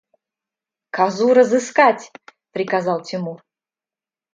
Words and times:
–Козу 0.95 1.31
разыскать!– 1.35 2.11
приказал 2.53 3.03
Тимур. 3.03 3.43